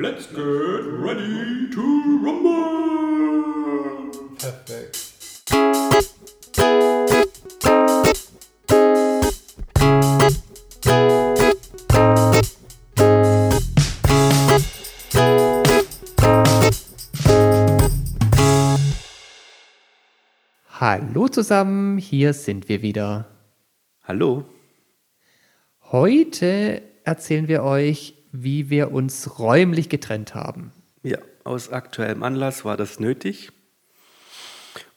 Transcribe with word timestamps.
Let's 0.00 0.26
get 0.28 0.38
ready 0.38 1.68
to 1.72 2.20
rumble! 2.22 4.12
Perfekt. 4.38 4.94
Hallo 20.68 21.26
zusammen, 21.26 21.98
hier 21.98 22.34
sind 22.34 22.68
wir 22.68 22.82
wieder. 22.82 23.26
Hallo. 24.04 24.44
Heute 25.90 26.82
erzählen 27.02 27.48
wir 27.48 27.64
euch, 27.64 28.17
wie 28.42 28.70
wir 28.70 28.92
uns 28.92 29.38
räumlich 29.38 29.88
getrennt 29.88 30.34
haben. 30.34 30.72
Ja, 31.02 31.18
aus 31.44 31.70
aktuellem 31.70 32.22
Anlass 32.22 32.64
war 32.64 32.76
das 32.76 33.00
nötig. 33.00 33.50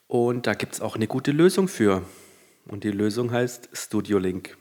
Und 0.08 0.48
da 0.48 0.54
gibt 0.54 0.74
es 0.74 0.82
auch 0.82 0.96
eine 0.96 1.08
gute 1.08 1.32
Lösung 1.32 1.68
für. 1.68 2.04
Und 2.68 2.84
die 2.84 2.92
Lösung 2.92 3.32
heißt 3.32 3.70
Studio 3.74 4.18
Link. 4.18 4.58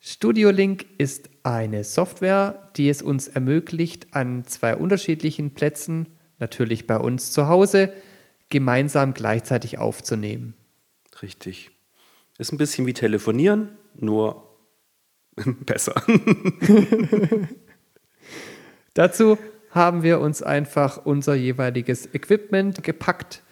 Studio 0.00 0.50
Link 0.50 0.86
ist 0.98 1.30
eine 1.44 1.84
Software, 1.84 2.70
die 2.76 2.88
es 2.88 3.02
uns 3.02 3.28
ermöglicht, 3.28 4.14
an 4.14 4.44
zwei 4.44 4.74
unterschiedlichen 4.74 5.54
Plätzen, 5.54 6.06
natürlich 6.38 6.86
bei 6.86 6.96
uns 6.96 7.30
zu 7.30 7.46
Hause, 7.46 7.92
gemeinsam 8.48 9.14
gleichzeitig 9.14 9.78
aufzunehmen. 9.78 10.54
Richtig. 11.22 11.70
Ist 12.38 12.52
ein 12.52 12.58
bisschen 12.58 12.86
wie 12.86 12.94
telefonieren, 12.94 13.68
nur 13.94 14.51
besser. 15.66 15.94
Dazu 18.94 19.38
haben 19.70 20.02
wir 20.02 20.20
uns 20.20 20.42
einfach 20.42 21.04
unser 21.04 21.34
jeweiliges 21.34 22.12
Equipment 22.14 22.82
gepackt 22.82 23.42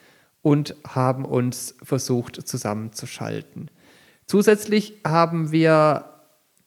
und 0.43 0.75
haben 0.87 1.25
uns 1.25 1.77
versucht 1.83 2.47
zusammenzuschalten. 2.47 3.71
Zusätzlich 4.27 5.01
haben 5.05 5.51
wir 5.51 6.05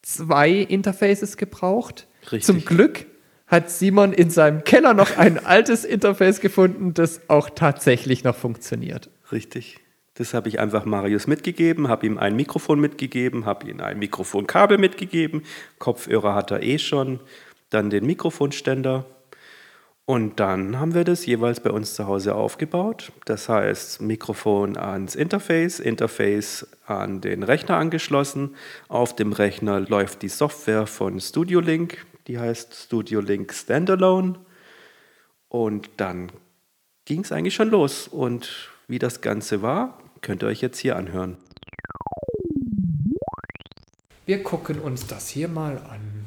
zwei 0.02 0.50
Interfaces 0.50 1.36
gebraucht. 1.36 2.06
Richtig. 2.22 2.44
Zum 2.44 2.64
Glück 2.64 3.06
hat 3.46 3.70
Simon 3.70 4.12
in 4.12 4.30
seinem 4.30 4.64
Keller 4.64 4.94
noch 4.94 5.16
ein 5.16 5.44
altes 5.44 5.84
Interface 5.84 6.40
gefunden, 6.40 6.94
das 6.94 7.28
auch 7.28 7.50
tatsächlich 7.50 8.24
noch 8.24 8.34
funktioniert. 8.36 9.10
Richtig. 9.30 9.78
Das 10.14 10.32
habe 10.32 10.48
ich 10.48 10.60
einfach 10.60 10.84
Marius 10.84 11.26
mitgegeben, 11.26 11.88
habe 11.88 12.06
ihm 12.06 12.18
ein 12.18 12.36
Mikrofon 12.36 12.80
mitgegeben, 12.80 13.46
habe 13.46 13.68
ihm 13.68 13.80
ein 13.80 13.98
Mikrofonkabel 13.98 14.78
mitgegeben, 14.78 15.42
Kopfhörer 15.78 16.34
hat 16.34 16.52
er 16.52 16.62
eh 16.62 16.78
schon, 16.78 17.20
dann 17.70 17.90
den 17.90 18.06
Mikrofonständer 18.06 19.06
und 20.06 20.38
dann 20.38 20.78
haben 20.78 20.94
wir 20.94 21.04
das 21.04 21.24
jeweils 21.24 21.60
bei 21.60 21.70
uns 21.70 21.94
zu 21.94 22.06
Hause 22.06 22.34
aufgebaut. 22.34 23.10
Das 23.24 23.48
heißt, 23.48 24.02
Mikrofon 24.02 24.76
ans 24.76 25.14
Interface, 25.14 25.80
Interface 25.80 26.66
an 26.86 27.22
den 27.22 27.42
Rechner 27.42 27.78
angeschlossen. 27.78 28.54
Auf 28.88 29.16
dem 29.16 29.32
Rechner 29.32 29.80
läuft 29.80 30.20
die 30.20 30.28
Software 30.28 30.86
von 30.86 31.20
Studio 31.20 31.60
Link, 31.60 32.04
die 32.26 32.38
heißt 32.38 32.74
Studio 32.74 33.20
Link 33.20 33.54
Standalone. 33.54 34.34
Und 35.48 35.88
dann 35.96 36.30
ging 37.06 37.20
es 37.20 37.32
eigentlich 37.32 37.54
schon 37.54 37.70
los. 37.70 38.06
Und 38.06 38.70
wie 38.88 38.98
das 38.98 39.22
Ganze 39.22 39.62
war, 39.62 39.98
könnt 40.24 40.42
ihr 40.42 40.48
euch 40.48 40.62
jetzt 40.62 40.78
hier 40.78 40.96
anhören. 40.96 41.36
Wir 44.26 44.42
gucken 44.42 44.80
uns 44.80 45.06
das 45.06 45.28
hier 45.28 45.48
mal 45.48 45.76
an. 45.76 46.24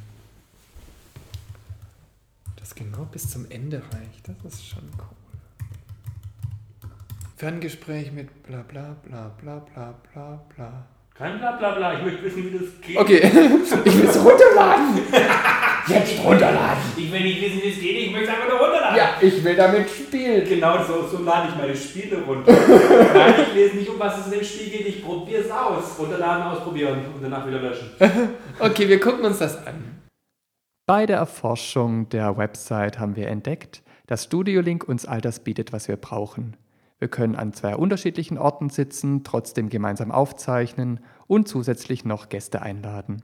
Das 2.57 2.75
genau 2.75 3.05
bis 3.11 3.29
zum 3.29 3.49
Ende 3.49 3.77
reicht. 3.77 4.29
Das 4.43 4.53
ist 4.53 4.67
schon 4.67 4.83
cool. 4.99 6.89
Ferngespräch 7.37 8.11
mit 8.11 8.43
bla 8.43 8.61
bla 8.61 8.95
bla 9.03 9.29
bla 9.41 9.59
bla 9.59 9.95
bla 10.13 10.43
bla. 10.55 10.85
Kein 11.15 11.39
Blablabla, 11.39 11.97
ich 11.97 12.03
möchte 12.03 12.23
wissen, 12.23 12.43
wie 12.45 12.57
das 12.57 12.79
geht. 12.79 12.97
Okay, 12.97 13.17
ich 13.85 13.97
will 13.97 14.07
es 14.07 14.23
runterladen. 14.23 14.99
Jetzt 15.87 16.23
runterladen. 16.23 16.83
Ich 16.97 17.11
will 17.11 17.21
nicht 17.21 17.41
wissen, 17.41 17.61
wie 17.63 17.69
es 17.69 17.79
geht, 17.79 18.07
ich 18.07 18.11
möchte 18.11 18.29
einfach 18.29 18.49
nur 18.49 18.59
runterladen. 18.59 18.97
Ja, 18.97 19.09
ich 19.21 19.43
will 19.43 19.55
damit 19.55 19.89
spielen. 19.89 20.47
Genau 20.47 20.83
so, 20.83 21.07
so 21.07 21.23
lade 21.23 21.49
ich 21.49 21.55
meine 21.55 21.75
Spiele 21.75 22.21
runter. 22.23 22.51
Nein, 23.13 23.33
ich 23.47 23.53
lese 23.53 23.77
nicht, 23.77 23.89
um 23.89 23.99
was 23.99 24.19
es 24.19 24.25
in 24.25 24.31
dem 24.33 24.43
Spiel 24.43 24.69
geht, 24.69 24.87
ich 24.87 25.03
probiere 25.03 25.43
es 25.43 25.51
aus. 25.51 25.97
Runterladen, 25.97 26.43
ausprobieren 26.43 26.99
und 27.15 27.21
danach 27.21 27.47
wieder 27.47 27.59
löschen. 27.59 27.89
Okay, 28.59 28.89
wir 28.89 28.99
gucken 28.99 29.23
uns 29.23 29.37
das 29.37 29.55
an. 29.67 30.01
Bei 30.87 31.05
der 31.05 31.17
Erforschung 31.17 32.09
der 32.09 32.37
Website 32.37 32.97
haben 32.97 33.15
wir 33.15 33.27
entdeckt, 33.27 33.83
dass 34.07 34.23
Studio 34.23 34.61
Link 34.61 34.87
uns 34.87 35.05
all 35.05 35.21
das 35.21 35.41
bietet, 35.41 35.73
was 35.73 35.87
wir 35.87 35.97
brauchen. 35.97 36.57
Wir 36.99 37.07
können 37.07 37.35
an 37.35 37.53
zwei 37.53 37.75
unterschiedlichen 37.75 38.37
Orten 38.37 38.69
sitzen, 38.69 39.23
trotzdem 39.23 39.69
gemeinsam 39.69 40.11
aufzeichnen 40.11 41.01
und 41.27 41.47
zusätzlich 41.47 42.05
noch 42.05 42.29
Gäste 42.29 42.61
einladen. 42.61 43.21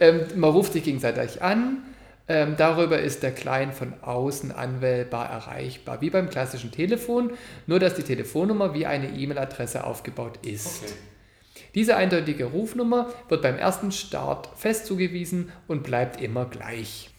Ähm, 0.00 0.22
man 0.34 0.50
ruft 0.50 0.72
sich 0.72 0.82
gegenseitig 0.82 1.40
an. 1.40 1.82
Ähm, 2.26 2.54
darüber 2.56 2.98
ist 3.00 3.22
der 3.22 3.32
Client 3.32 3.74
von 3.74 3.92
außen 4.00 4.50
anwählbar 4.50 5.28
erreichbar, 5.28 6.00
wie 6.00 6.08
beim 6.08 6.30
klassischen 6.30 6.72
Telefon, 6.72 7.32
nur 7.66 7.78
dass 7.78 7.94
die 7.94 8.02
Telefonnummer 8.02 8.72
wie 8.72 8.86
eine 8.86 9.10
E-Mail-Adresse 9.10 9.84
aufgebaut 9.84 10.38
ist. 10.46 10.84
Okay. 10.84 10.92
Diese 11.74 11.96
eindeutige 11.96 12.46
Rufnummer 12.46 13.12
wird 13.28 13.42
beim 13.42 13.58
ersten 13.58 13.92
Start 13.92 14.48
fest 14.56 14.86
zugewiesen 14.86 15.52
und 15.66 15.82
bleibt 15.82 16.20
immer 16.20 16.46
gleich. 16.46 17.10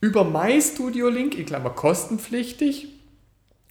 Über 0.00 0.24
MyStudio 0.24 1.08
Link, 1.08 1.36
in 1.36 1.46
Klammer 1.46 1.70
kostenpflichtig, 1.70 2.88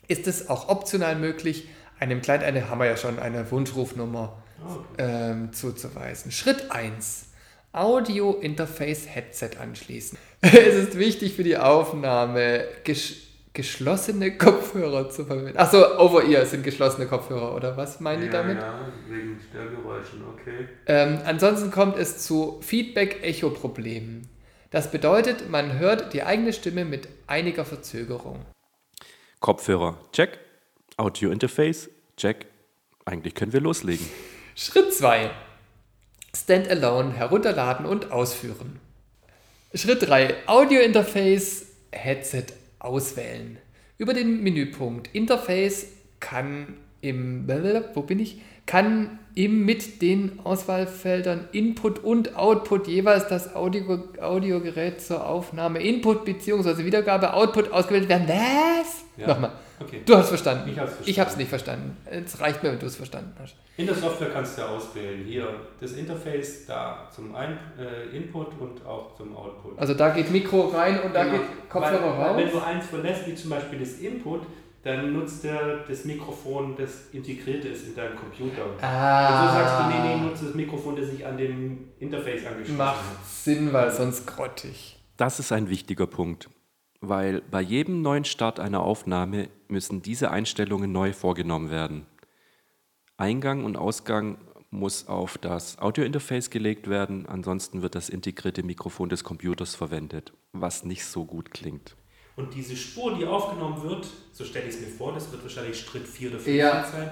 ist 0.08 0.28
es 0.28 0.50
auch 0.50 0.70
optional 0.70 1.16
möglich, 1.16 1.68
einem 2.00 2.22
Client, 2.22 2.44
eine 2.44 2.70
haben 2.70 2.80
wir 2.80 2.88
ja 2.88 2.98
schon, 2.98 3.20
eine 3.20 3.50
Wunschrufnummer 3.52 4.42
ähm, 4.98 5.54
zuzuweisen. 5.54 6.32
Schritt 6.32 6.72
1. 6.72 7.31
Audio 7.74 8.34
Interface 8.34 9.08
Headset 9.08 9.52
anschließen. 9.60 10.18
es 10.42 10.76
ist 10.76 10.98
wichtig 10.98 11.34
für 11.34 11.44
die 11.44 11.58
Aufnahme, 11.58 12.66
ges 12.84 13.28
geschlossene 13.54 14.38
Kopfhörer 14.38 15.10
zu 15.10 15.26
verwenden. 15.26 15.58
Achso, 15.58 16.00
Over-Ear 16.00 16.46
sind 16.46 16.64
geschlossene 16.64 17.06
Kopfhörer, 17.06 17.54
oder 17.54 17.76
was 17.76 18.00
meinen 18.00 18.22
die 18.22 18.30
damit? 18.30 18.58
Ja, 18.58 18.80
wegen 19.10 19.38
Störgeräuschen, 19.50 20.24
okay. 20.34 20.70
Ähm, 20.86 21.20
ansonsten 21.26 21.70
kommt 21.70 21.98
es 21.98 22.20
zu 22.20 22.62
Feedback-Echo-Problemen. 22.62 24.30
Das 24.70 24.90
bedeutet, 24.90 25.50
man 25.50 25.80
hört 25.80 26.14
die 26.14 26.24
eigene 26.24 26.54
Stimme 26.54 26.86
mit 26.86 27.10
einiger 27.28 27.66
Verzögerung. 27.66 28.46
Kopfhörer, 29.42 29.98
check. 30.14 30.40
Audio-Interface, 30.96 31.90
check. 32.16 32.46
Eigentlich 33.04 33.36
können 33.36 33.52
wir 33.52 33.60
loslegen. 33.60 34.08
Schritt 34.56 34.94
2. 34.94 35.30
Standalone 36.36 37.14
herunterladen 37.14 37.86
und 37.86 38.12
ausführen. 38.12 38.80
Schritt 39.74 40.08
3. 40.08 40.48
Audio-Interface 40.48 41.66
Headset 41.92 42.46
auswählen. 42.80 43.58
Über 43.98 44.14
den 44.14 44.42
Menüpunkt 44.42 45.10
Interface 45.14 45.88
kann 46.20 46.78
im 47.02 47.48
wo 47.96 48.02
bin 48.02 48.20
ich? 48.20 48.42
Kann 48.72 49.20
im 49.36 49.66
mit 49.66 50.02
den 50.02 50.40
Auswahlfeldern 50.46 51.50
Input 51.52 52.00
und 52.06 52.38
Output 52.38 52.88
jeweils 52.88 53.28
das 53.28 53.54
Audio, 53.54 54.00
Audiogerät 54.22 55.02
zur 55.02 55.28
Aufnahme 55.28 55.80
Input 55.84 56.24
bzw. 56.24 56.86
Wiedergabe 56.86 57.34
Output 57.34 57.74
ausgewählt 57.74 58.08
werden. 58.08 58.30
Was? 58.30 59.04
Ja. 59.18 59.28
Nochmal. 59.28 59.52
Okay. 59.78 60.02
Du 60.06 60.16
hast 60.16 60.30
verstanden. 60.30 60.70
Ich 60.72 60.80
hab's 60.80 60.94
Ich 61.04 61.20
habe 61.20 61.30
es 61.30 61.36
nicht 61.36 61.50
verstanden. 61.50 61.98
Es 62.06 62.40
reicht 62.40 62.64
mir, 62.64 62.72
wenn 62.72 62.80
du 62.80 62.86
es 62.86 62.96
verstanden 62.96 63.34
hast. 63.42 63.56
In 63.76 63.88
der 63.88 63.96
Software 63.96 64.30
kannst 64.30 64.58
du 64.58 64.62
auswählen. 64.62 65.26
Hier 65.26 65.48
das 65.82 65.92
Interface, 65.94 66.66
da 66.66 67.10
zum 67.14 67.36
Ein 67.36 67.58
äh, 67.78 68.16
Input 68.16 68.48
und 68.58 68.86
auch 68.86 69.16
zum 69.18 69.36
Output. 69.36 69.78
Also 69.78 69.96
da 69.96 70.12
geht 70.12 70.32
Mikro 70.32 70.68
rein 70.68 71.00
und 71.02 71.14
da 71.14 71.24
Genau. 71.26 71.38
geht 71.38 71.70
Kopfhörer 71.70 72.02
weil, 72.04 72.26
raus. 72.26 72.36
Weil 72.38 72.46
wenn 72.46 72.52
du 72.52 72.60
eins 72.60 72.86
verlässt, 72.86 73.28
wie 73.28 73.36
zum 73.36 73.50
Beispiel 73.50 73.80
das 73.80 73.94
Input, 74.00 74.42
dann 74.84 75.14
nutzt 75.14 75.46
er 75.46 75.80
das 75.88 76.06
Mikrofon, 76.06 76.76
das 76.76 77.10
integriert 77.12 77.64
ist 77.66 77.88
in 77.88 77.96
deinem 77.96 78.16
Computer. 78.16 78.64
Ah. 78.82 79.44
Und 79.44 79.48
so 79.48 79.54
sagst 79.54 79.80
du, 79.80 79.88
nee, 79.90 80.16
nee, 80.16 80.22
nutze 80.22 80.46
das 80.46 80.56
Mikrofon, 80.56 80.96
das 80.96 81.10
sich 81.10 81.26
an 81.26 81.38
dem 81.38 81.90
Interface 82.00 82.46
angeschlossen 82.46 82.78
Macht 82.78 82.98
hat. 82.98 83.26
Sinn, 83.26 83.74
weil 83.74 83.92
sonst 83.92 84.26
grottig. 84.26 84.98
Das 85.18 85.40
ist 85.40 85.52
ein 85.52 85.70
wichtiger 85.70 86.08
Punkt, 86.08 86.50
weil 87.00 87.42
bei 87.42 87.62
jedem 87.62 88.02
neuen 88.02 88.26
Start 88.26 88.60
einer 88.60 88.82
Aufnahme 88.82 89.50
müssen 89.68 90.02
diese 90.02 90.32
Einstellungen 90.32 90.92
neu 90.92 91.14
vorgenommen 91.14 91.70
werden. 91.70 92.08
Eingang 93.18 93.64
und 93.66 93.78
Ausgang 93.78 94.40
muss 94.72 95.08
auf 95.08 95.38
das 95.38 95.78
Audiointerface 95.78 96.50
gelegt 96.50 96.90
werden, 96.90 97.28
ansonsten 97.28 97.84
wird 97.84 97.94
das 97.94 98.10
integrierte 98.10 98.64
Mikrofon 98.64 99.10
des 99.10 99.24
Computers 99.24 99.76
verwendet, 99.76 100.34
was 100.54 100.86
nicht 100.86 101.06
so 101.06 101.26
gut 101.26 101.52
klingt. 101.52 101.96
Und 102.42 102.54
diese 102.56 102.76
Spur, 102.76 103.16
die 103.18 103.26
aufgenommen 103.26 103.82
wird, 103.84 104.08
so 104.34 104.44
stelle 104.44 104.66
ich 104.68 104.76
es 104.76 104.82
mir 104.82 104.88
vor, 104.88 105.14
das 105.14 105.32
wird 105.32 105.44
wahrscheinlich 105.44 105.80
Schritt 105.80 106.08
4 106.08 106.30
oder 106.32 106.40
5 106.40 106.56
Ja. 106.58 106.84
sein, 106.84 107.12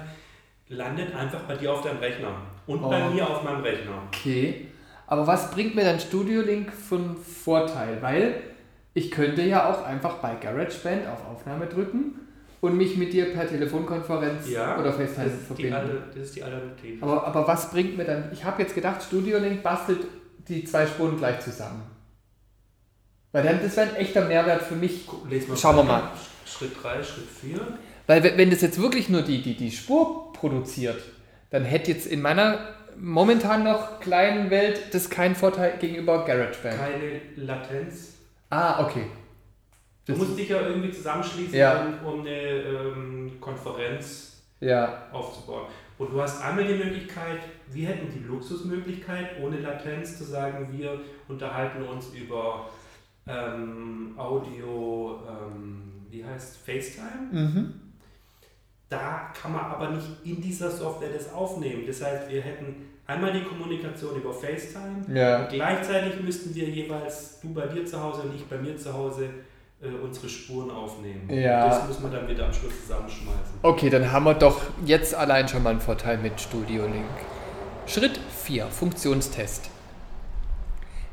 landet 0.68 1.14
einfach 1.14 1.42
bei 1.42 1.54
dir 1.56 1.72
auf 1.72 1.82
deinem 1.82 1.98
Rechner. 1.98 2.34
Und 2.66 2.82
Oh. 2.82 2.88
bei 2.90 3.08
mir 3.10 3.28
auf 3.28 3.42
meinem 3.44 3.60
Rechner. 3.62 3.92
Okay. 4.08 4.66
Aber 5.06 5.26
was 5.26 5.50
bringt 5.52 5.74
mir 5.76 5.84
dann 5.84 6.00
Studio 6.00 6.40
Link 6.42 6.72
einen 6.90 7.16
Vorteil? 7.16 8.00
Weil 8.02 8.42
Ich 8.92 9.12
könnte 9.12 9.42
ja 9.42 9.70
auch 9.70 9.84
einfach 9.84 10.14
bei 10.16 10.34
GarageBand 10.34 11.06
auf 11.06 11.24
Aufnahme 11.24 11.66
drücken 11.68 12.16
und 12.60 12.76
mich 12.76 12.96
mit 12.96 13.12
dir 13.12 13.32
per 13.32 13.46
Telefonkonferenz 13.48 14.48
oder 14.48 14.92
FaceTime 14.92 15.30
verbinden. 15.30 15.72
Al- 15.74 16.02
das 16.12 16.24
ist 16.24 16.34
die 16.36 16.42
Alternative. 16.42 17.00
Aber, 17.00 17.24
aber 17.24 17.46
was 17.46 17.70
bringt 17.70 17.96
mir 17.96 18.02
dann? 18.04 18.30
Ich 18.32 18.44
habe 18.44 18.60
jetzt 18.62 18.74
gedacht, 18.74 19.00
Studio 19.00 19.38
Link 19.38 19.62
bastelt 19.62 20.00
die 20.48 20.64
zwei 20.64 20.88
Spuren 20.88 21.16
gleich 21.16 21.38
zusammen. 21.38 21.82
Weil 23.32 23.44
dann, 23.44 23.60
das 23.62 23.76
wäre 23.76 23.90
ein 23.90 23.96
echter 23.96 24.24
Mehrwert 24.24 24.62
für 24.62 24.74
mich. 24.74 25.06
Schauen 25.56 25.76
wir 25.76 25.82
mal. 25.84 26.10
Schritt 26.46 26.72
3, 26.82 27.02
Schritt 27.02 27.28
4. 27.28 27.60
Weil 28.06 28.22
wenn- 28.24 28.36
wenn 28.38 28.50
das 28.50 28.60
jetzt 28.60 28.80
wirklich 28.80 29.08
nur 29.08 29.22
die, 29.22 29.40
die, 29.40 29.54
die 29.56 29.70
Spur 29.70 30.32
produziert, 30.32 31.00
dann 31.50 31.64
hätte 31.64 31.92
jetzt 31.92 32.06
in 32.06 32.20
meiner 32.22 32.58
momentan 32.98 33.62
noch 33.64 34.00
kleinen 34.00 34.50
Welt 34.50 34.92
das 34.92 35.08
keinen 35.08 35.34
Vorteil 35.36 35.78
gegenüber 35.78 36.24
GarageBand. 36.24 36.76
Keine 36.76 37.20
Latenz. 37.36 38.14
Ah, 38.50 38.84
okay. 38.84 39.04
Du 40.06 40.16
musst 40.16 40.36
dich 40.36 40.48
ja 40.48 40.60
irgendwie 40.60 40.90
zusammenschließen, 40.90 41.54
Ja. 41.54 41.86
um, 42.04 42.14
um 42.14 42.20
eine 42.22 42.30
ähm, 42.36 43.32
Konferenz 43.40 44.42
Ja, 44.58 45.04
aufzubauen. 45.12 45.66
Und 45.98 46.12
du 46.12 46.20
hast 46.20 46.42
einmal 46.42 46.64
die 46.66 46.74
Möglichkeit, 46.74 47.38
wir 47.70 47.88
hätten 47.88 48.10
die 48.12 48.26
Luxusmöglichkeit, 48.26 49.38
ohne 49.40 49.58
Latenz 49.60 50.18
zu 50.18 50.24
sagen, 50.24 50.68
wir 50.72 50.98
unterhalten 51.28 51.82
uns 51.84 52.06
über 52.14 52.68
ähm, 53.26 54.14
Audio, 54.16 55.20
ähm, 55.28 56.06
wie 56.10 56.24
heißt 56.24 56.58
FaceTime. 56.58 57.28
mhm. 57.30 57.74
Da 58.88 59.30
kann 59.40 59.52
man 59.52 59.66
aber 59.66 59.90
nicht 59.90 60.08
in 60.24 60.42
dieser 60.42 60.68
Software 60.68 61.10
das 61.10 61.32
aufnehmen. 61.32 61.84
Das 61.86 62.02
heißt, 62.02 62.28
wir 62.28 62.42
hätten 62.42 62.88
einmal 63.06 63.32
die 63.32 63.44
Kommunikation 63.44 64.16
über 64.16 64.32
FaceTime 64.32 65.04
ja. 65.14 65.42
und 65.42 65.50
gleichzeitig 65.50 66.20
müssten 66.20 66.52
wir 66.56 66.68
jeweils, 66.68 67.38
du 67.40 67.54
bei 67.54 67.68
dir 67.68 67.86
zu 67.86 68.02
Hause 68.02 68.22
und 68.22 68.34
ich 68.34 68.44
bei 68.46 68.58
mir 68.58 68.76
zu 68.76 68.92
Hause, 68.92 69.30
äh, 69.80 69.88
unsere 69.88 70.28
Spuren 70.28 70.70
aufnehmen. 70.70 71.30
Ja. 71.30 71.68
Das 71.68 71.88
muss 71.88 72.00
man 72.00 72.12
dann 72.12 72.28
wieder 72.28 72.46
am 72.46 72.52
Schluss 72.52 72.82
zusammenschmeißen. 72.82 73.60
Okay, 73.62 73.90
dann 73.90 74.10
haben 74.12 74.24
wir 74.24 74.34
doch 74.34 74.60
jetzt 74.84 75.14
allein 75.14 75.48
schon 75.48 75.62
mal 75.62 75.70
einen 75.70 75.80
Vorteil 75.80 76.18
mit 76.18 76.40
Studio 76.40 76.84
Link. 76.84 77.06
Schritt 77.86 78.20
4, 78.44 78.66
Funktionstest. 78.66 79.70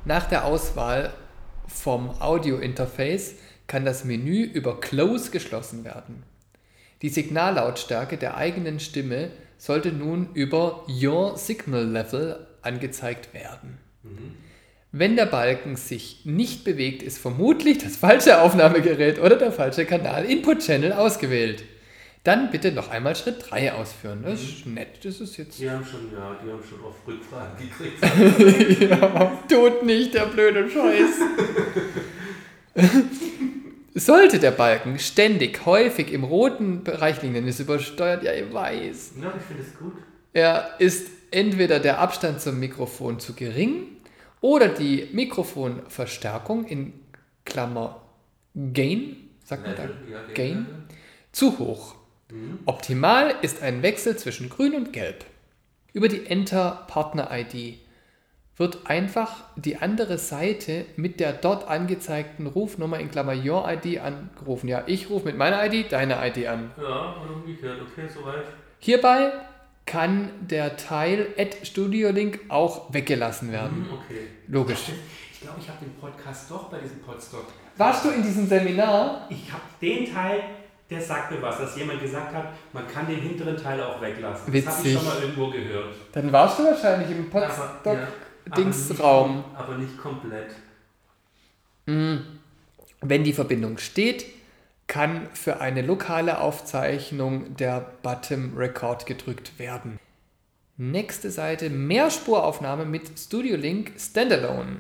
Nach 0.03 0.27
der 0.27 0.45
Auswahl 0.45 1.13
vom 1.67 2.09
Audio-Interface 2.19 3.35
kann 3.67 3.85
das 3.85 4.05
Menü 4.05 4.43
über 4.43 4.79
Close 4.79 5.31
geschlossen 5.31 5.83
werden. 5.83 6.23
Die 7.01 7.09
Signallautstärke 7.09 8.17
der 8.17 8.37
eigenen 8.37 8.79
Stimme 8.79 9.29
sollte 9.57 9.91
nun 9.91 10.29
über 10.33 10.85
Your 10.87 11.37
Signal 11.37 11.85
Level 11.85 12.47
angezeigt 12.61 13.33
werden. 13.33 13.77
Wenn 14.91 15.15
der 15.15 15.25
Balken 15.25 15.75
sich 15.75 16.21
nicht 16.25 16.63
bewegt, 16.63 17.03
ist 17.03 17.17
vermutlich 17.17 17.77
das 17.77 17.97
falsche 17.97 18.41
Aufnahmegerät 18.41 19.19
oder 19.19 19.35
der 19.35 19.51
falsche 19.51 19.85
Kanal 19.85 20.25
Input 20.25 20.59
Channel 20.59 20.93
ausgewählt. 20.93 21.63
Dann 22.27 22.51
bitte 22.51 22.73
noch 22.73 22.89
einmal 22.89 23.15
Schritt 23.15 23.37
3 23.49 23.71
ausführen. 23.71 24.21
Das 24.25 24.41
ist 24.41 24.65
nett, 24.65 24.99
das 25.01 25.21
ist 25.21 25.37
jetzt. 25.37 25.59
Die 25.59 25.71
haben 25.71 25.85
schon, 25.85 26.11
ja, 26.11 26.37
die 26.43 26.51
haben 26.51 26.61
schon 26.61 26.81
oft 26.83 27.07
Rückfragen 27.07 27.55
gekriegt. 27.57 28.81
ja, 28.91 29.31
tut 29.47 29.83
nicht, 29.85 30.13
der 30.13 30.25
blöde 30.25 30.69
Scheiß. 30.69 31.21
Sollte 33.95 34.39
der 34.39 34.51
Balken 34.51 34.99
ständig, 34.99 35.65
häufig 35.65 36.11
im 36.11 36.25
roten 36.25 36.83
Bereich 36.83 37.21
liegen, 37.21 37.35
dann 37.35 37.47
ist 37.47 37.61
übersteuert, 37.61 38.23
ja, 38.23 38.33
ich 38.33 38.53
weiß. 38.53 39.13
ja, 39.21 39.33
ich 39.33 39.43
finde 39.43 39.63
es 39.63 39.79
gut. 39.79 39.93
Er 40.33 40.71
ist 40.79 41.07
entweder 41.31 41.79
der 41.79 41.99
Abstand 41.99 42.41
zum 42.41 42.59
Mikrofon 42.59 43.21
zu 43.21 43.35
gering 43.35 43.83
oder 44.41 44.67
die 44.67 45.07
Mikrofonverstärkung 45.13 46.65
in 46.65 46.91
Klammer 47.45 48.01
Gain, 48.53 49.29
sagt 49.45 49.65
man 49.65 49.77
da, 49.77 49.83
Ja, 50.11 50.33
Gain, 50.33 50.67
zu 51.31 51.57
hoch. 51.57 51.96
Optimal 52.65 53.35
ist 53.41 53.61
ein 53.61 53.81
Wechsel 53.83 54.17
zwischen 54.17 54.49
grün 54.49 54.75
und 54.75 54.91
gelb. 54.93 55.23
Über 55.93 56.09
die 56.09 56.25
Enter-Partner-ID 56.25 57.79
wird 58.57 58.87
einfach 58.89 59.43
die 59.55 59.77
andere 59.77 60.17
Seite 60.17 60.85
mit 60.95 61.19
der 61.19 61.31
dort 61.33 61.67
angezeigten 61.67 62.47
Rufnummer 62.47 62.99
in 62.99 63.09
Klammer 63.11 63.33
Your 63.35 63.65
ID 63.71 63.99
angerufen. 63.99 64.67
Ja, 64.67 64.83
ich 64.87 65.09
rufe 65.09 65.25
mit 65.25 65.37
meiner 65.37 65.63
ID 65.65 65.91
deine 65.91 66.15
ID 66.27 66.47
an. 66.47 66.71
Ja, 66.81 67.13
und 67.21 67.29
umgekehrt, 67.29 67.79
okay, 67.81 68.07
soweit. 68.13 68.43
Hierbei 68.79 69.31
kann 69.85 70.29
der 70.41 70.75
Teil 70.75 71.27
Add 71.37 71.65
Studio 71.65 72.09
Link 72.09 72.39
auch 72.49 72.93
weggelassen 72.93 73.51
werden. 73.51 73.85
Hm, 73.89 73.93
Okay. 73.93 74.21
Logisch. 74.47 74.85
Ich 75.39 75.41
glaube, 75.43 75.59
ich 75.61 75.69
habe 75.69 75.85
den 75.85 75.93
Podcast 75.93 76.49
doch 76.49 76.63
bei 76.63 76.79
diesem 76.79 76.97
Podstock. 77.01 77.45
Warst 77.77 78.03
du 78.03 78.09
in 78.09 78.23
diesem 78.23 78.47
Seminar? 78.47 79.27
Ich 79.29 79.51
habe 79.51 79.61
den 79.79 80.11
Teil, 80.11 80.39
der 80.89 81.01
sagt 81.01 81.31
mir 81.31 81.41
was, 81.41 81.57
dass 81.57 81.75
jemand 81.75 82.01
gesagt 82.01 82.33
hat, 82.33 82.53
man 82.73 82.87
kann 82.87 83.07
den 83.07 83.19
hinteren 83.19 83.57
Teil 83.57 83.81
auch 83.81 84.01
weglassen. 84.01 84.51
Das 84.53 84.65
habe 84.65 84.77
Witzig. 84.77 84.85
ich 84.85 84.93
schon 84.93 85.05
mal 85.05 85.21
irgendwo 85.21 85.49
gehört. 85.49 85.95
Dann 86.13 86.31
warst 86.31 86.59
du 86.59 86.63
wahrscheinlich 86.63 87.11
im 87.11 87.29
Podstock 87.29 87.85
ja, 87.85 88.07
aber 88.49 88.61
Aber 89.55 89.77
nicht 89.77 89.97
komplett. 89.97 90.51
Wenn 91.85 93.23
die 93.23 93.33
Verbindung 93.33 93.77
steht, 93.77 94.25
kann 94.87 95.29
für 95.33 95.59
eine 95.59 95.81
lokale 95.81 96.39
Aufzeichnung 96.39 97.55
der 97.57 97.81
Button 98.01 98.53
Record 98.55 99.05
gedrückt 99.05 99.59
werden. 99.59 99.99
Nächste 100.77 101.31
Seite, 101.31 101.69
Mehrspuraufnahme 101.69 102.85
mit 102.85 103.17
Studio 103.19 103.57
Link 103.57 103.93
Standalone. 103.97 104.77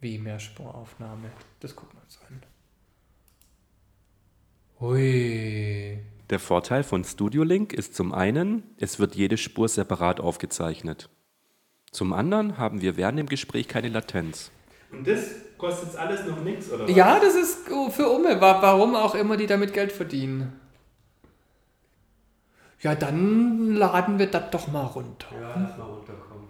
Wie 0.00 0.18
Mehrspuraufnahme? 0.18 1.30
Das 1.60 1.74
gucken 1.74 1.98
wir 1.98 2.02
uns 2.02 2.18
an. 2.28 2.42
Hui. 4.80 5.98
Der 6.30 6.38
Vorteil 6.38 6.82
von 6.84 7.04
Studio 7.04 7.42
Link 7.42 7.72
ist 7.72 7.94
zum 7.94 8.12
einen, 8.12 8.62
es 8.78 8.98
wird 8.98 9.14
jede 9.14 9.36
Spur 9.38 9.68
separat 9.68 10.20
aufgezeichnet. 10.20 11.08
Zum 11.90 12.12
anderen 12.12 12.58
haben 12.58 12.82
wir 12.82 12.96
während 12.96 13.18
dem 13.18 13.26
Gespräch 13.26 13.66
keine 13.66 13.88
Latenz. 13.88 14.50
Und 14.92 15.06
das 15.06 15.24
kostet 15.56 15.88
jetzt 15.88 15.96
alles 15.98 16.26
noch 16.26 16.42
nichts, 16.42 16.70
oder 16.70 16.84
was? 16.86 16.94
Ja, 16.94 17.18
das 17.18 17.34
ist 17.34 17.66
für 17.90 18.08
Umme. 18.10 18.40
Wa- 18.40 18.62
Warum 18.62 18.94
auch 18.94 19.14
immer 19.14 19.36
die 19.36 19.46
damit 19.46 19.72
Geld 19.72 19.90
verdienen. 19.90 20.52
Ja, 22.80 22.94
dann 22.94 23.72
laden 23.74 24.18
wir 24.18 24.30
das 24.30 24.50
doch 24.50 24.68
mal 24.68 24.84
runter. 24.84 25.28
Ja, 25.32 25.60
lass 25.60 25.76
mal 25.78 25.84
runterkommen. 25.84 26.48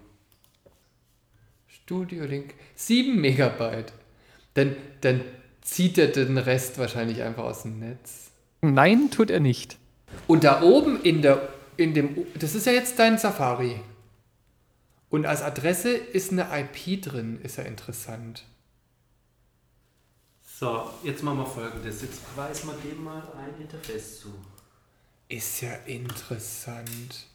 Studio 1.67 2.25
Link 2.25 2.53
7 2.75 3.19
Megabyte. 3.19 3.93
Dann, 4.53 4.75
dann 5.01 5.21
zieht 5.69 5.97
er 5.97 6.07
den 6.07 6.37
Rest 6.37 6.77
wahrscheinlich 6.77 7.21
einfach 7.21 7.43
aus 7.43 7.63
dem 7.63 7.79
Netz. 7.79 8.31
Nein, 8.61 9.09
tut 9.11 9.29
er 9.29 9.39
nicht. 9.39 9.77
Und 10.27 10.43
da 10.43 10.61
oben 10.61 11.01
in 11.01 11.21
der 11.21 11.49
in 11.77 11.93
dem 11.93 12.25
das 12.37 12.55
ist 12.55 12.65
ja 12.65 12.73
jetzt 12.73 12.99
dein 12.99 13.17
Safari. 13.17 13.79
Und 15.09 15.25
als 15.25 15.41
Adresse 15.41 15.89
ist 15.89 16.31
eine 16.31 16.47
IP 16.51 17.01
drin, 17.01 17.39
ist 17.41 17.57
ja 17.57 17.63
interessant. 17.63 18.43
So, 20.59 20.89
jetzt 21.03 21.23
machen 21.23 21.39
wir 21.39 21.45
folgendes. 21.45 22.01
Jetzt 22.01 22.19
weisen 22.35 22.69
wir 22.69 22.91
dem 22.91 23.03
mal 23.03 23.23
ein 23.37 23.61
Interface 23.61 24.19
zu. 24.19 24.29
Ist 25.29 25.61
ja 25.61 25.73
interessant. 25.85 27.27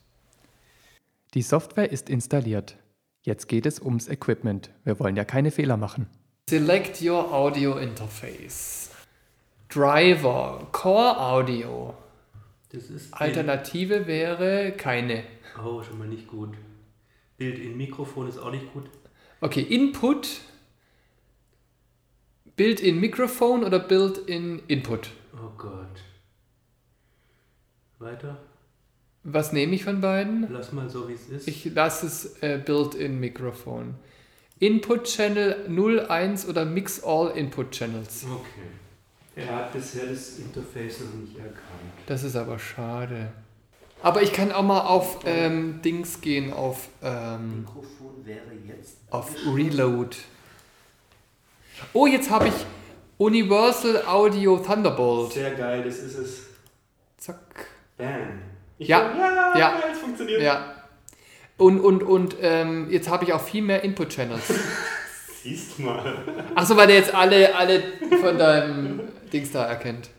Die 1.33 1.43
Software 1.43 1.91
ist 1.91 2.11
installiert. 2.11 2.77
Jetzt 3.23 3.49
geht 3.49 3.67
es 3.67 3.81
ums 3.81 4.09
Equipment. 4.09 4.71
Wir 4.85 5.01
wollen 5.01 5.17
ja 5.17 5.25
keine 5.25 5.51
Fehler 5.51 5.77
machen. 5.77 6.07
Select 6.51 7.01
your 7.01 7.33
Audio 7.33 7.79
Interface. 7.79 8.91
Driver, 9.71 10.69
Core 10.73 11.17
Audio. 11.19 11.95
Alternative 13.13 14.07
wäre 14.07 14.73
keine. 14.73 15.15
Bild. 15.15 15.25
Oh, 15.65 15.83
schon 15.83 15.99
mal 15.99 16.07
nicht 16.07 16.29
gut. 16.29 16.51
Bild 17.39 17.59
in 17.59 17.79
Mikrofon 17.79 18.29
ist 18.29 18.37
auch 18.37 18.51
nicht 18.51 18.71
gut. 18.75 18.85
Okay, 19.41 19.63
Input. 19.63 20.43
Build-in 22.57 23.01
Mikrofon 23.01 23.65
oder 23.65 23.79
Build-in 23.79 24.61
Input? 24.69 25.13
Oh 25.35 25.51
Gott. 25.57 26.03
Weiter. 27.99 28.37
Was 29.23 29.53
nehme 29.55 29.75
ich 29.75 29.85
von 29.85 30.03
beiden? 30.03 30.47
Lass 30.53 30.73
mal 30.73 30.91
so, 30.91 31.09
wie 31.09 31.15
es 31.15 31.31
ist. 31.31 31.49
Ich 31.49 31.65
lasse 31.65 32.07
es 32.07 32.43
äh, 32.43 32.61
Built-in 32.63 33.19
Mikrofon. 33.19 33.95
Input 34.65 35.05
Channel 35.05 35.67
01 36.09 36.49
oder 36.49 36.65
Mix 36.65 37.05
All 37.05 37.31
Input 37.37 37.71
Channels. 37.73 38.25
Okay. 38.25 38.47
Er 39.37 39.57
hat 39.57 39.73
bisher 39.75 40.07
das 40.07 40.39
Interface 40.39 41.01
noch 41.01 41.21
nicht 41.21 41.37
erkannt. 41.37 41.59
Das 42.07 42.23
ist 42.23 42.35
aber 42.35 42.59
schade. 42.59 43.31
Aber 44.03 44.23
ich 44.23 44.33
kann 44.33 44.53
auch 44.53 44.63
mal 44.63 44.81
auf 44.81 45.19
ähm, 45.27 45.83
Dings 45.83 46.21
gehen, 46.23 46.53
auf, 46.53 46.89
ähm, 47.03 47.61
Mikrofon 47.61 48.25
wäre 48.25 48.41
jetzt. 48.67 48.97
auf 49.11 49.35
Reload. 49.55 50.17
Oh, 51.93 52.07
jetzt 52.07 52.31
habe 52.31 52.49
ich 52.49 52.55
Universal 53.19 54.03
Audio 54.07 54.57
Thunderbolt. 54.57 55.33
Sehr 55.35 55.55
geil, 55.55 55.83
das 55.85 55.99
ist 55.99 56.17
es. 56.17 56.43
Zack. 57.19 57.67
Bam. 57.99 58.41
Ich 58.79 58.89
Ja, 58.89 59.15
ja, 59.15 59.59
ja. 59.59 59.83
es 59.93 59.99
funktioniert. 59.99 60.41
Ja. 60.41 60.74
Und, 61.57 61.81
und, 61.81 62.03
und 62.03 62.37
ähm, 62.41 62.89
jetzt 62.91 63.09
habe 63.09 63.25
ich 63.25 63.33
auch 63.33 63.41
viel 63.41 63.63
mehr 63.63 63.83
Input 63.85 64.09
Channels. 64.11 64.43
Siehst 65.43 65.79
mal. 65.79 66.17
Achso, 66.55 66.77
weil 66.77 66.87
der 66.89 66.97
jetzt 66.97 67.15
alle, 67.15 67.55
alle 67.55 67.83
von 68.21 68.37
deinem 68.39 69.01
Dings 69.33 69.53
da 69.53 69.65
erkennt. 69.67 70.11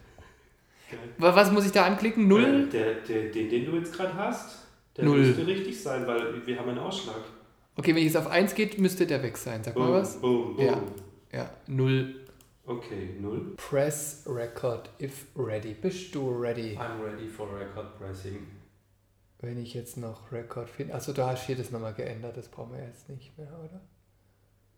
Wa- 1.18 1.36
Was 1.36 1.52
muss 1.52 1.66
ich 1.66 1.72
da 1.72 1.86
anklicken? 1.86 2.28
Null? 2.28 2.68
Der, 2.72 2.96
der, 2.96 3.24
den, 3.32 3.50
den 3.50 3.66
du 3.66 3.78
jetzt 3.78 3.94
gerade 3.94 4.14
hast, 4.16 4.60
der 4.96 5.06
Null. 5.06 5.20
müsste 5.20 5.46
richtig 5.48 5.82
sein, 5.82 6.06
weil 6.08 6.46
wir 6.46 6.58
haben 6.60 6.70
einen 6.70 6.80
Ausschlag. 6.80 7.18
Okay, 7.76 7.90
wenn 7.90 7.98
ich 7.98 8.06
jetzt 8.06 8.18
auf 8.18 8.28
1 8.28 8.56
geht, 8.56 8.80
müsste 8.80 9.06
der 9.06 9.22
weg 9.24 9.36
sein. 9.38 9.62
Sag 9.64 9.76
mal 9.76 9.92
was. 9.92 10.22
boom, 10.22 10.56
boom. 10.56 10.66
Ja. 10.66 10.82
Ja, 11.34 11.50
null. 11.68 12.16
Okay, 12.66 13.10
null. 13.20 13.54
Press 13.58 14.24
record 14.26 14.90
if 15.02 15.26
ready. 15.36 15.74
Bist 15.74 16.16
du 16.16 16.30
ready? 16.32 16.78
I'm 16.78 17.04
ready 17.04 17.28
for 17.28 17.48
record 17.54 17.98
pressing. 18.00 18.48
Wenn 19.46 19.60
ich 19.60 19.76
jetzt 19.76 19.96
noch 19.98 20.32
Record 20.32 20.72
finde. 20.72 20.96
Achso, 20.96 21.14
du 21.14 21.24
hast 21.24 21.46
hier 21.46 21.56
das 21.56 21.70
nochmal 21.70 21.94
geändert. 21.94 22.36
Das 22.36 22.48
brauchen 22.48 22.74
wir 22.74 22.84
jetzt 22.84 23.08
nicht 23.10 23.38
mehr, 23.38 23.48
oder? 23.60 23.80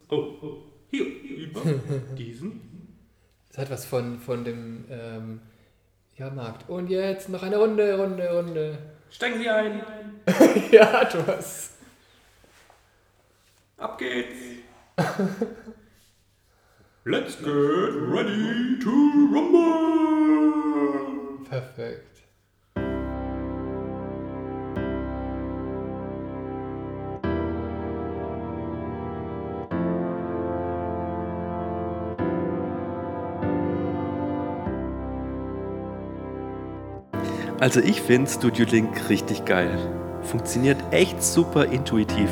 Oh, 0.09 0.35
oh. 0.41 0.57
Hier, 0.89 1.05
über 1.05 1.61
diesen. 2.17 2.97
Das 3.47 3.59
hat 3.59 3.69
was 3.69 3.85
von, 3.85 4.19
von 4.19 4.43
dem 4.43 4.83
ähm, 4.89 5.39
ja, 6.17 6.29
Markt. 6.31 6.69
Und 6.69 6.89
jetzt 6.89 7.29
noch 7.29 7.43
eine 7.43 7.55
Runde, 7.55 7.97
Runde, 7.97 8.29
Runde. 8.29 8.77
Steigen 9.09 9.39
Sie 9.39 9.47
ein. 9.49 9.83
ja, 10.71 11.05
du 11.05 11.25
hast. 11.25 11.75
Ab 13.77 13.97
geht's. 13.97 14.35
Let's 17.05 17.37
get 17.37 17.47
ready 17.47 18.77
to 18.81 18.89
rumble. 19.31 20.65
Perfekt. 21.49 22.16
Also 37.59 37.79
ich 37.79 38.01
finde 38.01 38.29
Studio 38.29 38.67
Link 38.69 39.09
richtig 39.09 39.45
geil. 39.45 39.79
Funktioniert 40.21 40.77
echt 40.91 41.23
super 41.23 41.65
intuitiv. 41.65 42.29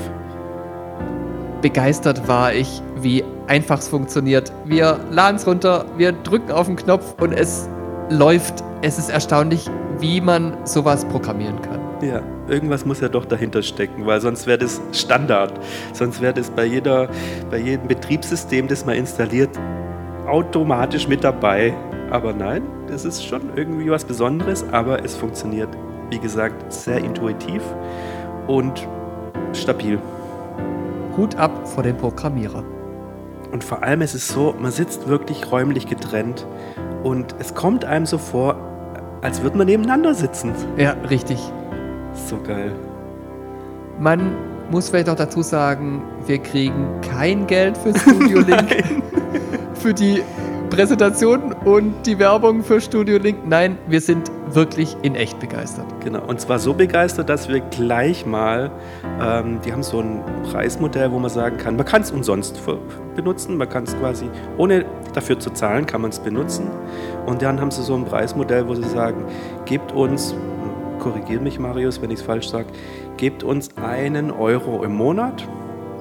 Begeistert 1.63 2.27
war 2.27 2.53
ich, 2.53 2.83
wie 3.01 3.23
einfach 3.47 3.79
es 3.79 3.87
funktioniert. 3.87 4.53
Wir 4.65 4.99
laden 5.09 5.37
es 5.37 5.47
runter, 5.47 5.85
wir 5.97 6.11
drücken 6.11 6.51
auf 6.51 6.67
den 6.67 6.75
Knopf 6.75 7.19
und 7.19 7.33
es 7.33 7.67
läuft. 8.11 8.63
Es 8.83 8.99
ist 8.99 9.09
erstaunlich, 9.09 9.67
wie 9.99 10.21
man 10.21 10.55
sowas 10.63 11.03
programmieren 11.05 11.59
kann. 11.59 11.79
Ja, 12.03 12.21
irgendwas 12.47 12.85
muss 12.85 12.99
ja 12.99 13.09
doch 13.09 13.25
dahinter 13.25 13.63
stecken, 13.63 14.05
weil 14.05 14.21
sonst 14.21 14.45
wäre 14.45 14.59
das 14.59 14.79
Standard. 14.91 15.53
Sonst 15.93 16.21
wäre 16.21 16.35
das 16.35 16.51
bei, 16.51 16.65
jeder, 16.65 17.09
bei 17.49 17.57
jedem 17.57 17.87
Betriebssystem, 17.87 18.67
das 18.67 18.85
man 18.85 18.95
installiert, 18.95 19.57
automatisch 20.27 21.07
mit 21.07 21.23
dabei. 21.23 21.73
Aber 22.11 22.33
nein, 22.33 22.63
das 22.87 23.05
ist 23.05 23.25
schon 23.25 23.55
irgendwie 23.55 23.89
was 23.89 24.05
Besonderes, 24.05 24.63
aber 24.71 25.03
es 25.03 25.15
funktioniert, 25.15 25.69
wie 26.09 26.19
gesagt, 26.19 26.71
sehr 26.71 26.97
intuitiv 26.97 27.61
und 28.47 28.87
stabil. 29.53 29.99
Hut 31.17 31.35
ab 31.35 31.67
vor 31.67 31.83
dem 31.83 31.97
Programmierer. 31.97 32.63
Und 33.51 33.63
vor 33.63 33.83
allem 33.83 34.01
ist 34.01 34.15
es 34.15 34.27
so, 34.27 34.53
man 34.59 34.71
sitzt 34.71 35.07
wirklich 35.07 35.51
räumlich 35.51 35.87
getrennt 35.87 36.45
und 37.03 37.35
es 37.39 37.55
kommt 37.55 37.85
einem 37.85 38.05
so 38.05 38.17
vor, 38.17 38.57
als 39.21 39.41
würde 39.41 39.57
man 39.57 39.67
nebeneinander 39.67 40.13
sitzen. 40.13 40.53
Ja, 40.77 40.91
richtig. 41.09 41.39
So 42.27 42.37
geil. 42.41 42.73
Man 43.99 44.35
muss 44.71 44.89
vielleicht 44.89 45.09
auch 45.09 45.15
dazu 45.15 45.41
sagen, 45.41 46.03
wir 46.25 46.39
kriegen 46.39 46.87
kein 47.01 47.47
Geld 47.47 47.77
für 47.77 47.97
Studio 47.97 48.39
Link. 48.41 48.83
für 49.75 49.93
die 49.93 50.21
Präsentation 50.75 51.53
und 51.63 52.05
die 52.05 52.19
Werbung 52.19 52.61
für 52.61 52.81
Studio 52.81 53.17
Link. 53.17 53.47
Nein, 53.47 53.77
wir 53.87 54.01
sind 54.01 54.29
wirklich 54.49 54.97
in 55.03 55.15
echt 55.15 55.39
begeistert. 55.39 55.85
Genau, 56.03 56.21
und 56.27 56.41
zwar 56.41 56.59
so 56.59 56.73
begeistert, 56.73 57.29
dass 57.29 57.47
wir 57.47 57.61
gleich 57.61 58.25
mal, 58.25 58.69
ähm, 59.21 59.61
die 59.63 59.71
haben 59.71 59.83
so 59.83 60.01
ein 60.01 60.21
Preismodell, 60.43 61.13
wo 61.13 61.19
man 61.19 61.29
sagen 61.29 61.55
kann, 61.55 61.77
man 61.77 61.85
kann 61.85 62.01
es 62.01 62.11
umsonst 62.11 62.57
für, 62.57 62.77
benutzen, 63.15 63.55
man 63.55 63.69
kann 63.69 63.85
es 63.85 63.97
quasi, 63.97 64.29
ohne 64.57 64.83
dafür 65.13 65.39
zu 65.39 65.49
zahlen, 65.51 65.85
kann 65.85 66.01
man 66.01 66.11
es 66.11 66.19
benutzen. 66.19 66.67
Und 67.25 67.41
dann 67.41 67.61
haben 67.61 67.71
sie 67.71 67.81
so 67.81 67.95
ein 67.95 68.03
Preismodell, 68.03 68.67
wo 68.67 68.75
sie 68.75 68.83
sagen, 68.83 69.23
gebt 69.63 69.93
uns, 69.93 70.35
korrigiert 70.99 71.41
mich 71.41 71.57
Marius, 71.57 72.01
wenn 72.01 72.11
ich 72.11 72.19
es 72.19 72.25
falsch 72.25 72.49
sage, 72.49 72.67
gebt 73.15 73.43
uns 73.43 73.69
einen 73.77 74.29
Euro 74.29 74.83
im 74.83 74.93
Monat. 74.93 75.47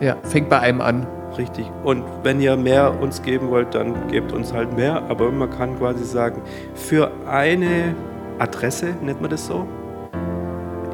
Ja, 0.00 0.16
fängt 0.25 0.49
bei 0.49 0.59
einem 0.59 0.81
an. 0.81 1.07
Richtig. 1.36 1.70
Und 1.82 2.04
wenn 2.22 2.40
ihr 2.40 2.56
mehr 2.56 3.00
uns 3.00 3.22
geben 3.22 3.50
wollt, 3.50 3.74
dann 3.74 4.08
gebt 4.08 4.32
uns 4.32 4.52
halt 4.52 4.76
mehr. 4.76 5.02
Aber 5.08 5.30
man 5.30 5.50
kann 5.50 5.78
quasi 5.78 6.04
sagen, 6.04 6.42
für 6.74 7.10
eine 7.28 7.94
Adresse, 8.38 8.94
nennt 9.02 9.20
man 9.20 9.30
das 9.30 9.46
so? 9.46 9.66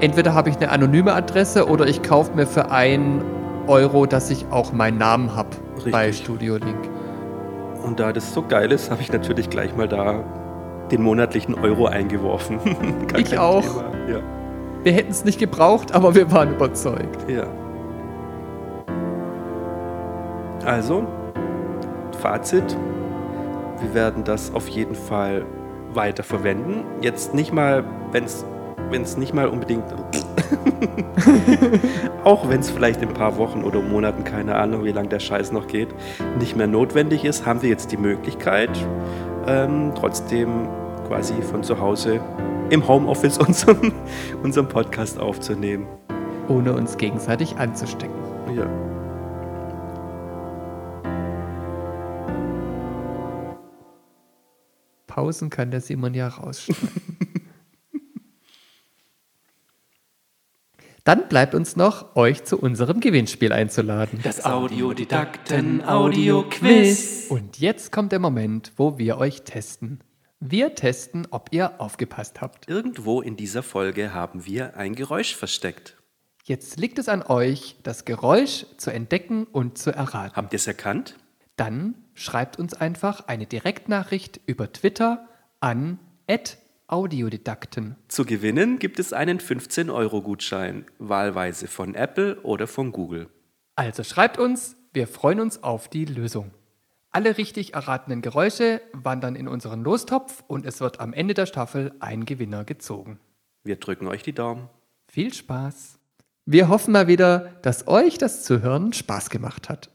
Entweder 0.01 0.35
habe 0.35 0.49
ich 0.49 0.57
eine 0.57 0.71
anonyme 0.71 1.13
Adresse 1.13 1.69
oder 1.69 1.87
ich 1.87 2.03
kaufe 2.03 2.35
mir 2.35 2.47
für 2.47 2.71
einen 2.71 3.23
Euro, 3.67 4.07
dass 4.07 4.31
ich 4.31 4.47
auch 4.51 4.73
meinen 4.73 4.99
Namen 4.99 5.35
habe 5.37 5.51
bei. 5.91 6.13
Studio 6.13 6.57
Link. 6.57 6.89
Und 7.85 8.01
da 8.01 8.13
das 8.13 8.33
so 8.33 8.43
geil 8.43 8.73
ist, 8.73 8.91
habe 8.91 9.03
ich 9.03 9.13
natürlich 9.13 9.51
gleich 9.51 9.77
mal 9.77 9.89
da 9.89 10.23
den 10.91 11.03
monatlichen 11.03 11.55
Euro 11.55 11.87
eingeworfen. 11.87 12.59
Ich 13.17 13.39
auch. 13.39 13.63
Thema. 13.63 13.85
Ja. 14.09 14.21
Wir 14.83 14.93
hätten 14.93 15.11
es 15.11 15.25
nicht 15.25 15.39
gebraucht, 15.39 15.93
aber 15.93 16.15
wir 16.15 16.33
waren 16.33 16.55
überzeugt. 16.55 17.29
ja. 17.29 17.45
Also, 20.65 21.07
Fazit. 22.21 22.77
Wir 23.81 23.95
werden 23.95 24.25
das 24.25 24.53
auf 24.53 24.69
jeden 24.69 24.95
Fall 24.95 25.45
weiter 25.95 26.23
verwenden. 26.23 26.85
Jetzt 27.01 27.35
nicht 27.35 27.53
mal, 27.53 27.85
wenn 28.13 28.25
es 28.25 28.45
wenn 28.91 29.03
es 29.03 29.17
nicht 29.17 29.33
mal 29.33 29.47
unbedingt, 29.47 29.85
auch 32.25 32.49
wenn 32.49 32.61
es 32.61 32.71
vielleicht 32.71 33.03
in 33.03 33.09
ein 33.09 33.15
paar 33.15 33.39
Wochen 33.39 33.63
oder 33.63 33.81
Monaten, 33.81 34.25
keine 34.25 34.57
Ahnung, 34.57 34.85
wie 34.85 34.93
lange 34.93 35.09
der 35.09 35.21
Scheiß 35.21 35.53
noch 35.53 35.69
geht, 35.69 35.89
nicht 36.39 36.57
mehr 36.57 36.67
notwendig 36.67 37.25
ist, 37.25 37.47
haben 37.47 37.63
wir 37.63 37.69
jetzt 37.69 37.93
die 37.93 37.97
Möglichkeit, 37.97 38.71
ähm, 39.47 39.93
trotzdem 39.95 40.69
quasi 41.07 41.35
von 41.43 41.63
zu 41.63 41.79
Hause 41.79 42.21
im 42.71 42.87
Homeoffice 42.87 43.39
unseren, 43.47 43.93
unseren 44.43 44.69
Podcast 44.69 45.19
aufzunehmen. 45.19 45.87
Ohne 46.49 46.73
uns 46.73 46.97
gegenseitig 46.97 47.57
anzustecken. 47.59 48.17
Ja. 48.57 48.67
Pausen 55.21 55.51
kann 55.51 55.71
der 55.71 55.83
Simon 55.83 56.15
ja 56.15 56.29
rausschneiden. 56.29 56.89
Dann 61.05 61.29
bleibt 61.29 61.55
uns 61.55 61.77
noch, 61.77 62.17
euch 62.17 62.45
zu 62.45 62.59
unserem 62.59 63.01
Gewinnspiel 63.01 63.53
einzuladen. 63.53 64.21
Das 64.23 64.47
Audiodidakten 64.47 65.85
Audio-Quiz. 65.85 67.27
Und 67.29 67.59
jetzt 67.59 67.93
kommt 67.93 68.13
der 68.13 68.19
Moment, 68.19 68.73
wo 68.77 68.97
wir 68.97 69.19
euch 69.19 69.43
testen. 69.43 70.01
Wir 70.41 70.75
testen, 70.75 71.29
ob 71.31 71.49
ihr 71.51 71.83
aufgepasst 71.83 72.41
habt. 72.41 72.67
Irgendwo 72.67 73.21
in 73.21 73.37
dieser 73.37 73.63
Folge 73.63 74.15
haben 74.15 74.47
wir 74.47 74.79
ein 74.79 74.95
Geräusch 74.95 75.37
versteckt. 75.37 75.99
Jetzt 76.45 76.81
liegt 76.81 76.99
es 76.99 77.11
an 77.11 77.23
euch, 77.23 77.77
das 77.83 78.07
Geräusch 78.07 78.65
zu 78.79 78.91
entdecken 78.91 79.45
und 79.45 79.77
zu 79.77 79.91
erraten. 79.91 80.35
Habt 80.37 80.55
ihr 80.55 80.57
es 80.57 80.67
erkannt? 80.67 81.17
Dann 81.57 81.95
schreibt 82.21 82.59
uns 82.59 82.75
einfach 82.75 83.27
eine 83.29 83.47
Direktnachricht 83.47 84.41
über 84.47 84.73
Twitter 84.73 85.27
an 85.59 85.99
@audiodidakten. 86.87 87.97
Zu 88.09 88.25
gewinnen 88.25 88.79
gibt 88.79 88.99
es 88.99 89.13
einen 89.13 89.41
15-Euro-Gutschein, 89.41 90.85
wahlweise 90.99 91.67
von 91.67 91.95
Apple 91.95 92.41
oder 92.43 92.67
von 92.67 92.93
Google. 92.93 93.31
Also 93.75 94.05
schreibt 94.05 94.39
uns, 94.39 94.77
wir 94.93 95.07
freuen 95.07 95.41
uns 95.41 95.63
auf 95.63 95.89
die 95.89 96.05
Lösung. 96.05 96.51
Alle 97.11 97.39
richtig 97.39 97.75
erratenen 97.75 98.23
Geräusche 98.23 98.83
wandern 98.93 99.35
in 99.35 99.49
unseren 99.49 99.83
Lostopf 99.83 100.45
und 100.47 100.67
es 100.67 100.81
wird 100.81 101.01
am 101.01 101.13
Ende 101.13 101.35
der 101.35 101.47
Staffel 101.47 101.93
ein 102.01 102.27
Gewinner 102.27 102.65
gezogen. 102.65 103.19
Wir 103.65 103.77
drücken 103.77 104.07
euch 104.07 104.23
die 104.23 104.35
Daumen. 104.35 104.69
Viel 105.09 105.33
Spaß! 105.33 105.99
Wir 106.45 106.69
hoffen 106.69 106.93
mal 106.93 107.07
wieder, 107.07 107.55
dass 107.63 107.89
euch 107.89 108.19
das 108.19 108.45
Zuhören 108.45 108.93
Spaß 108.93 109.31
gemacht 109.31 109.69
hat. 109.69 109.91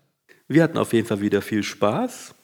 Wir 0.48 0.64
hatten 0.64 0.78
auf 0.78 0.94
jeden 0.94 1.08
Fall 1.08 1.22
wieder 1.22 1.42
viel 1.42 1.64
Spaß 1.64 2.36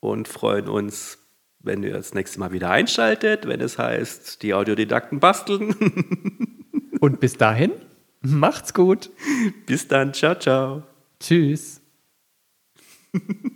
und 0.00 0.28
freuen 0.28 0.68
uns, 0.68 1.18
wenn 1.58 1.82
ihr 1.82 1.92
das 1.92 2.14
nächste 2.14 2.38
Mal 2.38 2.52
wieder 2.52 2.70
einschaltet, 2.70 3.46
wenn 3.46 3.60
es 3.60 3.78
heißt, 3.78 4.42
die 4.42 4.54
Audiodidakten 4.54 5.20
basteln. 5.20 5.74
Und 7.00 7.20
bis 7.20 7.34
dahin, 7.34 7.72
macht's 8.22 8.74
gut. 8.74 9.10
Bis 9.66 9.86
dann, 9.86 10.12
ciao, 10.12 10.34
ciao. 10.34 10.82
Tschüss. 11.20 11.80